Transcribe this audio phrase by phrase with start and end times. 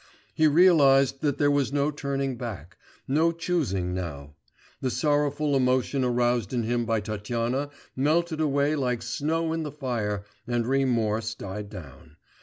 [0.33, 2.75] He realised that there was no turning back,
[3.07, 4.33] no choosing now;
[4.81, 10.25] the sorrowful emotion aroused in him by Tatyana melted away like snow in the fire,
[10.47, 12.15] and remorse died down